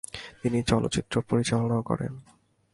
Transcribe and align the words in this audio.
তিনি 0.41 0.59
চলচ্চিত্র 0.63 1.15
পরিচালনাও 1.21 1.81
করেন। 1.81 2.13